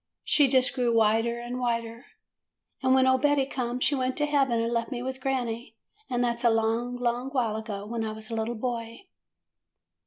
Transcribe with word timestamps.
She 0.23 0.47
just 0.47 0.73
grew 0.73 0.91
whiter 0.97 1.39
and 1.39 1.59
whiter, 1.59 2.07
and 2.81 2.95
when 2.95 3.05
old 3.05 3.21
Betty 3.21 3.45
come 3.45 3.79
she 3.79 3.93
went 3.93 4.17
to 4.17 4.25
heaven 4.25 4.59
and 4.59 4.73
left 4.73 4.89
me 4.91 5.03
with 5.03 5.21
granny. 5.21 5.75
And 6.09 6.23
that 6.23 6.39
's 6.39 6.43
a 6.43 6.49
long, 6.49 6.95
long 6.95 7.29
while 7.29 7.55
ago, 7.55 7.85
when 7.85 8.03
I 8.03 8.11
was 8.11 8.31
a 8.31 8.35
little 8.35 8.55
boy. 8.55 9.05